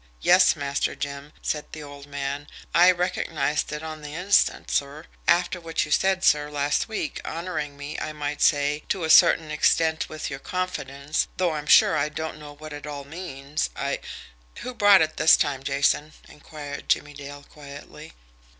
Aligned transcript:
"Yes, 0.21 0.55
Master 0.55 0.95
Jim," 0.95 1.31
said 1.43 1.65
the 1.73 1.83
old 1.83 2.07
man, 2.07 2.47
"I 2.73 2.89
recognised 2.89 3.71
it 3.71 3.83
on 3.83 4.01
the 4.01 4.15
instant, 4.15 4.71
sir. 4.71 5.05
After 5.27 5.61
what 5.61 5.85
you 5.85 5.91
said, 5.91 6.23
sir, 6.23 6.49
last 6.49 6.87
week, 6.89 7.21
honouring 7.23 7.77
me, 7.77 7.99
I 7.99 8.11
might 8.11 8.41
say, 8.41 8.81
to 8.89 9.03
a 9.03 9.11
certain 9.11 9.51
extent 9.51 10.09
with 10.09 10.31
your 10.31 10.39
confidence, 10.39 11.27
though 11.37 11.51
I'm 11.51 11.67
sure 11.67 11.95
I 11.95 12.09
don't 12.09 12.39
know 12.39 12.55
what 12.55 12.73
it 12.73 12.87
all 12.87 13.03
means, 13.05 13.69
I" 13.75 13.99
"Who 14.61 14.73
brought 14.73 15.03
it 15.03 15.17
this 15.17 15.37
time, 15.37 15.61
Jason?" 15.61 16.13
inquired 16.27 16.89
Jimmie 16.89 17.13
Dale 17.13 17.43
quietly. 17.47 18.13